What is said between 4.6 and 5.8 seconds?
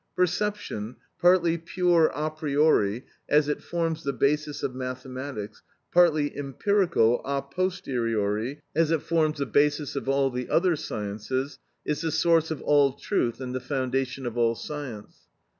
of mathematics,